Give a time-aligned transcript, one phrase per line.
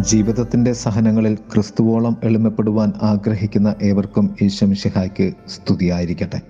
[0.00, 6.40] ജീവിതത്തിന്റെ സഹനങ്ങളിൽ ക്രിസ്തുവോളം എളിമപ്പെടുവാൻ ആഗ്രഹിക്കുന്ന ഏവർക്കും ഈശ്വമിഷിഹായ്ക്ക് സ്തുതിയായിരിക്കട്ടെ.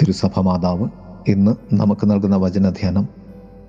[0.00, 0.88] തിരുസഭ മാതാവ്
[1.28, 3.08] ഇന്ന് നമുക്ക് നൽകുന്ന വചനധ്യാനം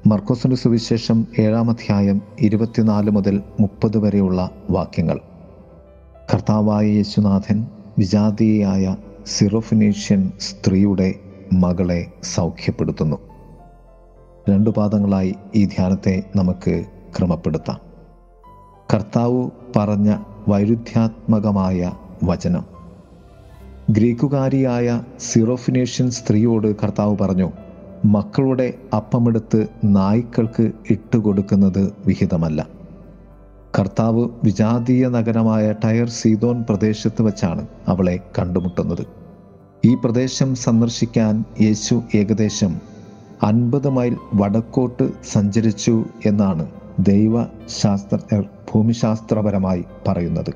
[0.08, 5.20] മർക്കോസിന്റെ സുവിശേഷം ഏഴാം അധ്യായം ഇരുപത്തിനാല് മുതൽ മുപ്പത് വരെയുള്ള വാക്യങ്ങൾ.
[6.34, 7.68] കർത്താവായ യേശുനാഥൻ
[7.98, 8.96] വിജാതീയായ
[9.28, 11.14] സിറോഫിനീഷ്യൻ സ്ത്രീയുടെ
[11.54, 13.18] മകളെ സൗഖ്യപ്പെടുത്തുന്നു.
[14.50, 16.86] രണ്ടു പാദങ്ങളായി ഈ ധ്യാനത്തെ നമുക്ക്
[17.18, 17.87] ക്രമപ്പെടുത്താം.
[18.94, 21.92] കർത്താവ് പറഞ്ഞ വൈരുദ്ധ്യാത്മകമായ
[22.24, 22.66] വചനം.
[23.90, 27.52] ഗ്രീക്കുകാരിയായ സിറോഫിനേഷ്യൻ സ്ത്രീയോട് കർത്താവ് പറഞ്ഞു
[28.06, 32.68] മക്കളുടെ അപ്പമെടുത്ത് നായ്ക്കൾക്ക് ഇട്ടുകൊടുക്കുന്നത് വിഹിതമല്ല.
[33.80, 39.06] കർത്താവ് വിജാതീയ നഗരമായ ടയർ സീതോൻ പ്രദേശത്ത് വച്ചാണ് അവളെ കണ്ടുമുട്ടുന്നത്.
[39.86, 42.78] ഈ പ്രദേശം സന്ദർശിക്കാൻ യേശു ഏകദേശം
[43.44, 46.66] അൻപത് മൈൽ വടക്കോട്ട് സഞ്ചരിച്ചു എന്നാണ്
[47.00, 50.54] ദൈവശാസ്ത്രജ്ഞർ ഭൂമിശാസ്ത്രപരമായി പറയുന്നത്.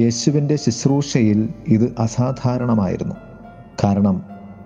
[0.00, 3.14] യേശുവിന്റെ ശുശ്രൂഷയിൽ ഇത് അസാധാരണമായിരുന്നു.
[3.84, 4.22] കാരണം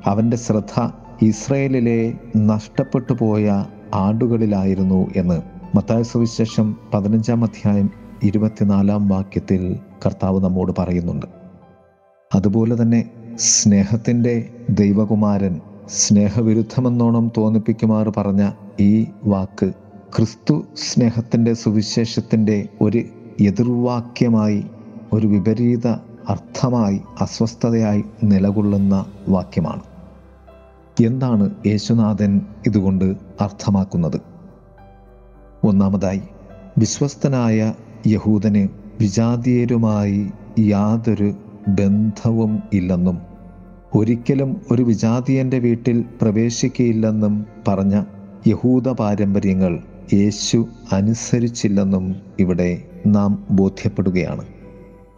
[0.06, 0.91] അവന്റെ ശ്രദ്ധ
[1.22, 5.42] ഇസ്രയേലിലെ നഷ്ടപ്പെട്ടു പോയ ആടുകളിലായിരുന്നു എന്ന്.
[5.77, 7.91] മത്തായ സുവിശേഷം പതിനഞ്ചാം അധ്യായം
[8.22, 11.27] ഇരുപത്തിനാലാം വാക്യത്തിൽ കർത്താവ് നമ്മോട് പറയുന്നുണ്ട്.
[12.34, 18.50] അതുപോലെ തന്നെ സ്നേഹത്തിന്റെ ദൈവകുമാരൻ സ്നേഹവിരുദ്ധമെന്നോണം തോന്നിപ്പിക്കുമാർ പറഞ്ഞ
[18.81, 19.83] ഈ വാക്ക്
[20.16, 22.98] ക്രിസ്തു സ്നേഹത്തിന്റെ സുവിശേഷത്തിന്റെ ഒരു
[23.40, 24.64] എതിർവാക്യമായി
[25.12, 25.86] ഒരു വിപരീത
[26.28, 29.82] അർത്ഥമായി അസ്വസ്ഥതയായി നിലകൊള്ളുന്ന വാക്യമാണ്.
[31.04, 33.04] എന്താണ് യേശുനാഥൻ ഇതുകൊണ്ട്
[33.40, 34.20] അർത്ഥമാക്കുന്നത്?
[35.64, 36.20] ഒന്നാമതായി
[36.78, 37.74] വിശ്വസ്തനായ
[38.06, 38.68] യഹൂദന്
[39.00, 41.34] വിജാതീയരുമായി യാതൊരു
[41.68, 43.18] ബന്ധവും ഇല്ലെന്നും
[43.94, 48.02] ഒരിക്കലും ഒരു വിജാതീയന്റെ വീട്ടിൽ പ്രവേശിക്കയില്ലെന്നും പറഞ്ഞ
[48.46, 54.44] യഹൂദ പാരമ്പര്യങ്ങൾ യേശു അനുസരിച്ചില്ലെന്നും ഇവിടെ നാം ബോധ്യപ്പെടുകയാണ്.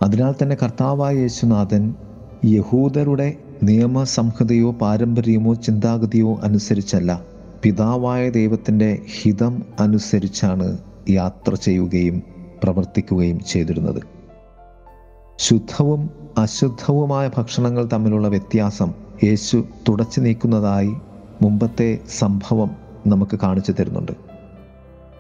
[0.02, 1.94] അതിനാൽ തന്നെ കർത്താവായ യേശുനാഥൻ
[2.44, 7.22] യഹൂദരുടെ നിയമസംഹിതയോ പാരമ്പര്യമോ ചിന്താഗതിയോ അനുസരിച്ചല്ല.
[7.62, 10.78] പിതാവായ ദൈവത്തിന്റെ ഹിതം അനുസരിച്ചാണ്
[11.10, 12.22] യാത്ര ചെയ്യുകയും
[12.62, 14.03] പ്രവർത്തിക്കുകയും ചെയ്തിരുന്നത്.
[15.38, 20.94] ശുദ്ധവും അശുദ്ധവുമായ ഭക്ഷണങ്ങൾ തമ്മിലുള്ള വ്യത്യാസം യേശു തുടച്ചു നീക്കുന്നതായി
[21.42, 22.70] മുമ്പത്തെ സംഭവം
[23.06, 24.25] നമുക്ക് കാണിച്ചു തരുന്നുണ്ട്.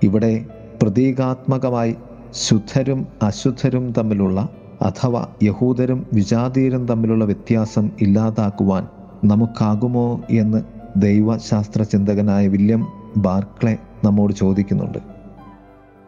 [0.02, 0.44] ഇവിടെ
[0.82, 1.94] പ്രതീകാത്മകമായി
[2.30, 4.48] ശുദ്ധരും അശുദ്ധരും തമ്മിലുള്ള
[4.82, 8.86] അഥവാ യഹൂദരും വിജാതീയരും തമ്മിലുള്ള വ്യത്യാസം ഇല്ലാതാക്കുവാൻ
[9.24, 10.62] നമുക്കാകുമോ എന്ന്
[10.96, 12.86] ദൈവശാസ്ത്ര ചിന്തകനായ വില്യം
[13.16, 14.98] ബാർക്ലെ നമ്മോട് ചോദിക്കുന്നുണ്ട്.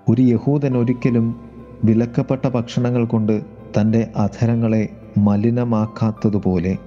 [0.09, 1.41] ഒരു യഹൂദൻ ഒരിക്കലും
[1.85, 3.43] വിലക്കപ്പെട്ട ഭക്ഷണങ്ങൾ കൊണ്ട്
[3.81, 4.89] തന്റെ അധരങ്ങളെ
[5.19, 6.79] മലിനമാക്കാത്തതുപോലെ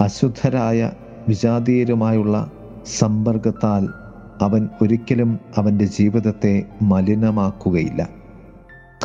[0.00, 0.90] അശുദ്ധരായ
[1.28, 2.50] വിജാതീയരുമായുള്ള
[2.98, 4.03] സമ്പർക്കത്താൽ
[4.42, 8.08] അവൻ ഒരിക്കലും അവന്റെ ജീവിതത്തെ മലിനമാക്കുകയില്ല.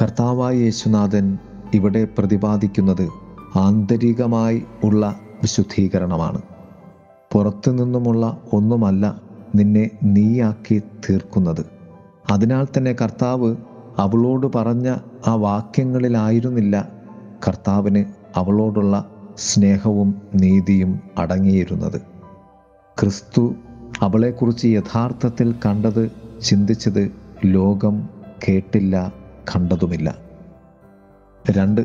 [0.01, 1.38] കർത്താവായ യേശുനാഥൻ
[1.73, 3.09] ഇവിടെ പ്രതിപാദിക്കുന്നത്
[3.56, 6.41] ആന്തരികമായി ഉള്ള വിശുദ്ധീകരണമാണ്.
[7.34, 9.22] പുറത്തു നിന്നുമുള്ള ഒന്നുമല്ല
[9.56, 11.66] നിന്നെ നീയാക്കി തീർക്കുന്നത്.
[12.31, 13.56] അതിനാൽ തന്നെ കർത്താവ്
[13.97, 14.96] അവളോട് പറഞ്ഞ
[15.28, 16.90] ആ വാക്യങ്ങളിലായിരുന്നില്ല.
[17.47, 22.01] കർത്താവിന് അവളോടുള്ള സ്നേഹവും നീതിയും അടങ്ങിയിരുന്നത്.
[23.00, 23.56] ക്രിസ്തു
[24.02, 26.12] അവളെക്കുറിച്ച് യഥാർത്ഥത്തിൽ കണ്ടത്
[26.44, 27.12] ചിന്തിച്ചത്
[27.46, 28.10] ലോകം
[28.50, 29.14] കേട്ടില്ല
[29.56, 30.16] കണ്ടതുമില്ല.
[31.52, 31.82] രണ്ട്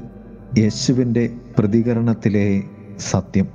[0.58, 2.62] യേശുവിന്റെ പ്രതികരണത്തിലെ
[2.98, 3.48] സത്യം.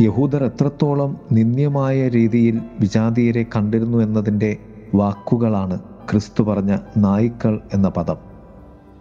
[0.00, 4.56] യഹൂദർ എത്രത്തോളം നിന്ദ്യമായ രീതിയിൽ വിജാതീയരെ കണ്ടിരുന്നു എന്നതിന്റെ
[4.94, 5.80] വാക്കുകളാണ്
[6.10, 8.16] ക്രിസ്തു പറഞ്ഞ നായ്ക്കൾ എന്ന പദം.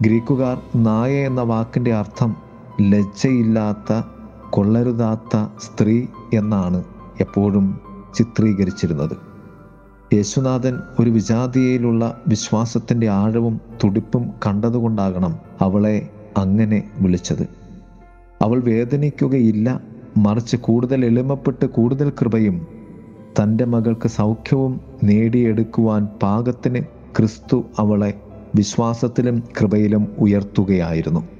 [0.01, 2.35] ഗ്രീക്കുകാർ നായ എന്ന വാക്കിന്റെ അർത്ഥം
[2.81, 4.01] ലജ്ജയില്ലാത്ത
[4.49, 6.83] കൊള്ളരുതാത്ത സ്ത്രീ എന്നാണ്
[7.21, 9.17] എപ്പോഴും ചിത്രീകരിച്ചിരുന്നത്.
[10.13, 17.49] യേശുനാഥൻ ഒരു വിജാതിയയിലുള്ള വിശ്വാസത്തിന്റെ ആഴവും തുടിപ്പും കണ്ടതുകൊണ്ടാകണം അവളെ അങ്ങനെ വിളിച്ചത്.
[18.41, 19.81] അവൾ വേദനിക്കുകയില്ല
[20.17, 22.67] മറിച്ച് കൂടുതൽ എളിമപ്പെട്ട് കൂടുതൽ കൃപയും
[23.41, 26.83] തന്റെ മകൾക്ക് സൗഖ്യവും നേടിയെടുക്കുവാൻ പാകത്തിന്
[27.17, 28.21] ക്രിസ്തു അവളെ
[28.55, 31.36] വിശ്വാസത്തിലും കൃപയിലും ഉയർത്തുകയായിരുന്നു.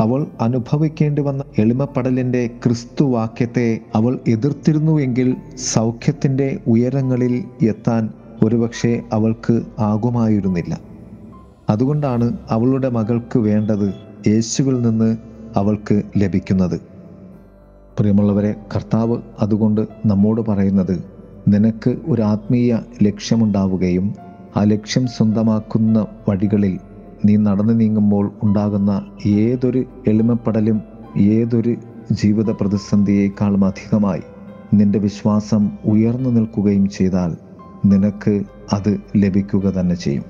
[0.00, 8.10] അവൾ അനുഭവിക്കേണ്ടി വന്ന എളിമപ്പെടലിന്റെ ക്രിസ്തുവാക്യത്തെ അവൾ എതിർത്തിരുന്നുവെങ്കിൽ സൗഖ്യത്തിന്റെ ഉയരങ്ങളിൽ എത്താൻ
[8.44, 10.78] ഒരുപക്ഷെ അവൾക്ക് ആകുമായിരുന്നില്ല.
[11.70, 13.94] അതുകൊണ്ടാണ് അവളുടെ മകൾക്ക് വേണ്ടത്
[14.26, 15.16] യേശുവിൽ നിന്ന്
[15.56, 16.80] അവൾക്ക് ലഭിക്കുന്നത്.
[17.98, 21.04] പ്രിയമുള്ളവരെ കർത്താവ് അതുകൊണ്ട് നമ്മോട് പറയുന്നത്
[21.48, 24.14] നിനക്ക് ഒരു ആത്മീയ ലക്ഷ്യമുണ്ടാവുകയും
[24.56, 26.78] ആ ലക്ഷ്യം സ്വന്തമാക്കുന്ന വഴികളിൽ
[27.26, 28.92] നീ നടന്നു നീങ്ങുമ്പോൾ ഉണ്ടാകുന്ന
[29.26, 30.78] ഏതൊരു എളിമപ്പെടലും
[31.16, 31.74] ഏതൊരു
[32.12, 34.24] ജീവിത പ്രതിസന്ധിയേക്കാളും അധികമായി
[34.74, 37.32] നിന്റെ വിശ്വാസം ഉയർന്നു നിൽക്കുകയും ചെയ്താൽ
[37.84, 38.34] നിനക്ക്
[38.72, 40.24] അത് ലഭിക്കുക തന്നെ ചെയ്യും.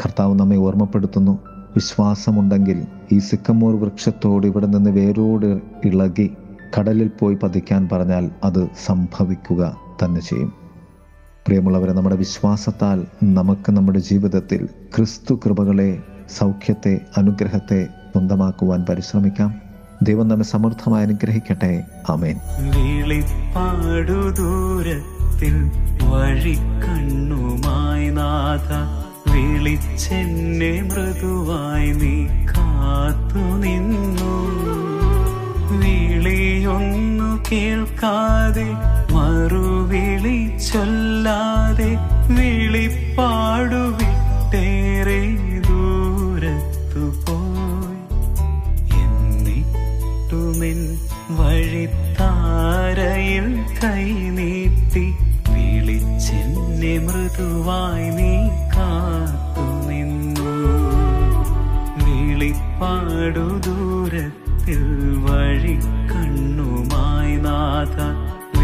[0.00, 1.38] കർത്താവ് നമ്മെ ഓർമ്മപ്പെടുത്തുന്നു.
[1.74, 2.78] വിശ്വാസമുണ്ടെങ്കിൽ
[3.12, 5.50] ഈ സിക്കമ്മൂർ വൃക്ഷത്തോട് ഇവിടെ നിന്ന് വേരോട്
[5.84, 6.28] ഇളകി
[6.74, 9.62] കടലിൽ പോയി പതിക്കാൻ പറഞ്ഞാൽ അത് സംഭവിക്കുക
[10.02, 10.67] തന്നെ ചെയ്യും.
[11.48, 15.98] പ്രിയമുള്ളവരെ നമ്മുടെ വിശ്വാസത്താൽ നമുക്ക് നമ്മുടെ ജീവിതത്തിൽ ക്രിസ്തു കൃപകളെ
[16.38, 19.54] സൗഖ്യത്തെ അനുഗ്രഹത്തെ സ്വന്തമാക്കുവാൻ പരിശ്രമിക്കാം.
[20.02, 21.82] ദൈവം നമ്മെ സമൃദ്ധമായി അനുഗ്രഹിക്കട്ടെ.
[22.10, 22.36] ആമേൻ.
[22.76, 25.70] വിളിപ്പാടു ദൂരത്തിൽ
[26.08, 28.72] വഴി കണ്ണുമായി നാഥ
[29.32, 34.34] വിളിച്ചെന്നെ മൃദുവായി നീ കാത്തു നിന്നു.
[35.78, 38.97] വിളിയൊന്നു കേൾക്കാതെ
[39.38, 41.88] മറുവിളി ചൊല്ലാതെ
[42.36, 45.20] വിളിപ്പാടു വിട്ടേറെ
[45.66, 48.00] ദൂരത്തു പോയി.
[49.02, 50.80] എന്നിട്ടുമെൻ
[51.38, 53.46] വഴിത്താരയിൽ
[53.84, 55.06] കൈനീട്ടി
[55.52, 58.34] വിളിച്ചെന്നെ മൃദുവായി നീ
[58.74, 60.52] കാത്തു നിന്നു.
[62.04, 64.82] വിളിപ്പാടു ദൂരത്തിൽ
[65.26, 65.76] വഴി
[66.12, 67.98] കണ്ണുമായി നാഥ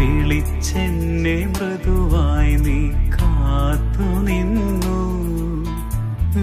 [0.05, 2.79] വിളിച്ചെന്നെ മൃദുവായി നീ
[3.15, 4.97] കാത്തു നിന്നു.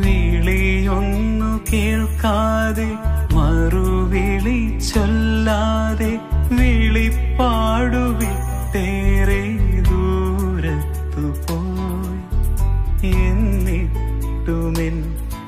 [0.02, 2.90] വിളിയൊന്നു കേൾക്കാതെ
[3.34, 6.12] മറുവിളി ചൊല്ലാതെ
[6.52, 9.42] വിളിപ്പാടുവിട്ടേറെ
[9.88, 13.12] ദൂരത്തു പോയി.
[13.24, 14.96] എന്നിട്ടുമെൻ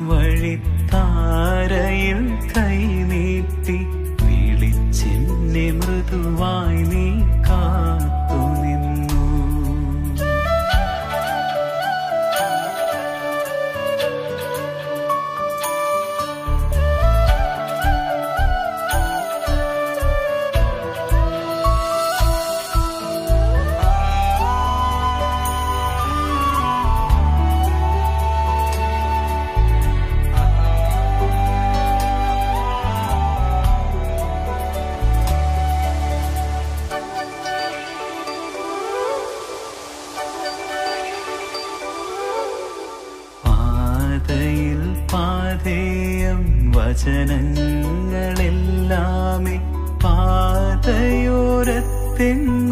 [0.08, 2.20] വഴിത്താരയിൽ
[2.52, 3.78] കൈനീട്ടി
[4.24, 7.06] വിളിച്ചെന്നെ മൃദുവായി നീ
[52.16, 52.63] 变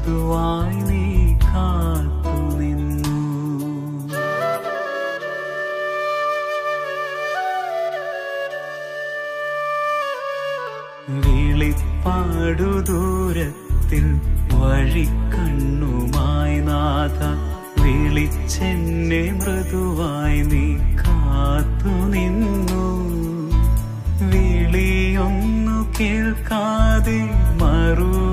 [0.00, 3.18] മൃദുവായി നീ കാത്തു നിന്നു.
[11.08, 14.06] വിളിപ്പാടു ദൂരത്തിൽ
[14.54, 17.20] വഴി കണ്ണുമായി നാഥ
[17.82, 22.84] വിളിച്ചെന്നെ മൃദുവായി നീ കാത്തു നിന്നു.
[24.30, 27.20] വിളിയൊന്നു കേൾക്കാതെ
[27.62, 28.29] മറുവിളി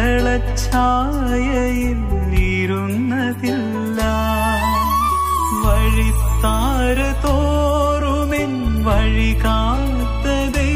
[2.53, 4.00] ഇരുന്നതില്ല.
[5.65, 8.53] വഴിത്താര തോറുമെൻ
[8.85, 10.69] വഴി കാത്തതേ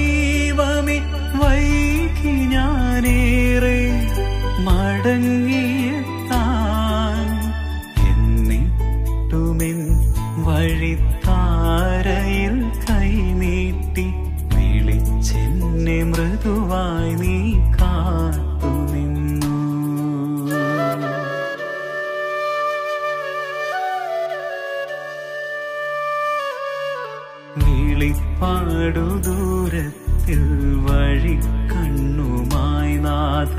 [27.73, 30.43] കിളിപ്പാടുദൂരത്തിൽ
[30.87, 31.35] വഴി
[31.73, 33.57] കണ്ണുമായി നാഥ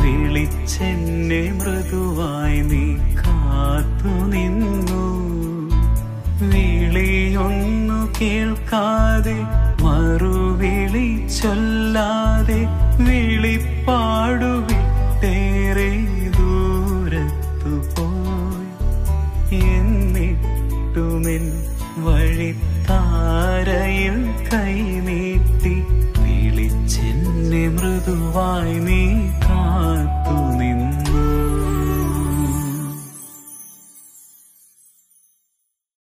[0.00, 2.86] വിളിച്ചെന്നെ മൃദുവായി നീ
[3.20, 5.04] കാത്തു നിന്നു.
[6.50, 9.36] വിളിയൊന്നു കേൾക്കാതെ
[9.84, 11.06] മറുവിളി
[11.36, 12.60] ചൊല്ലാതെ